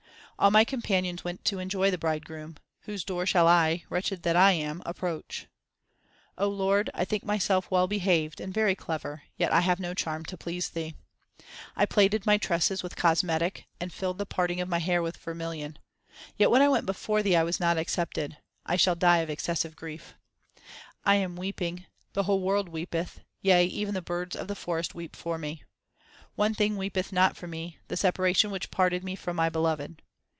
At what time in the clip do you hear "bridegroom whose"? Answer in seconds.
1.99-3.03